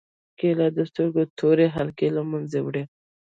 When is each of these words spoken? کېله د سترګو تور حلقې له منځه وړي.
کېله 0.39 0.67
د 0.77 0.79
سترګو 0.89 1.23
تور 1.37 1.57
حلقې 1.75 2.09
له 2.17 2.21
منځه 2.31 2.59
وړي. 2.65 2.83